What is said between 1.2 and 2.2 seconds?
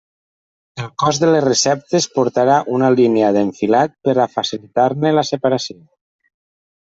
de les receptes